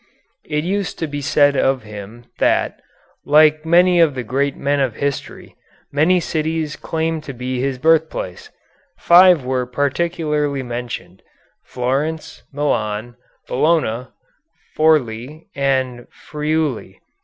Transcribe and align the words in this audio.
It 0.45 0.63
used 0.63 0.97
to 0.97 1.05
be 1.05 1.21
said 1.21 1.55
of 1.55 1.83
him 1.83 2.25
that, 2.39 2.81
like 3.23 3.67
many 3.67 3.99
of 3.99 4.15
the 4.15 4.23
great 4.23 4.57
men 4.57 4.79
of 4.79 4.95
history, 4.95 5.55
many 5.91 6.19
cities 6.19 6.75
claimed 6.75 7.23
to 7.25 7.33
be 7.33 7.61
his 7.61 7.77
birthplace. 7.77 8.49
Five 8.97 9.45
were 9.45 9.67
particularly 9.67 10.63
mentioned 10.63 11.21
Florence, 11.63 12.41
Milan, 12.51 13.15
Bologna, 13.47 14.07
Forli, 14.75 15.45
and 15.53 16.07
Friuli. 16.09 16.99